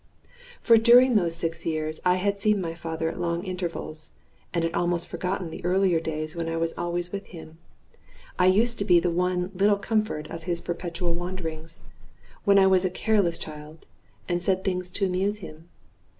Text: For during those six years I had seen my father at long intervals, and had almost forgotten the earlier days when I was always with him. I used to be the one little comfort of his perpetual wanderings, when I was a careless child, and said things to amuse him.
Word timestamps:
For 0.63 0.77
during 0.79 1.13
those 1.13 1.35
six 1.35 1.63
years 1.63 2.01
I 2.03 2.15
had 2.15 2.39
seen 2.39 2.59
my 2.59 2.73
father 2.73 3.07
at 3.07 3.19
long 3.19 3.43
intervals, 3.43 4.13
and 4.51 4.63
had 4.63 4.73
almost 4.73 5.07
forgotten 5.07 5.51
the 5.51 5.63
earlier 5.63 5.99
days 5.99 6.35
when 6.35 6.49
I 6.49 6.57
was 6.57 6.73
always 6.75 7.11
with 7.11 7.27
him. 7.27 7.59
I 8.39 8.47
used 8.47 8.79
to 8.79 8.83
be 8.85 8.99
the 8.99 9.11
one 9.11 9.51
little 9.53 9.77
comfort 9.77 10.25
of 10.31 10.45
his 10.45 10.59
perpetual 10.59 11.13
wanderings, 11.13 11.83
when 12.45 12.57
I 12.57 12.65
was 12.65 12.83
a 12.83 12.89
careless 12.89 13.37
child, 13.37 13.85
and 14.27 14.41
said 14.41 14.63
things 14.63 14.89
to 14.89 15.05
amuse 15.05 15.37
him. 15.37 15.69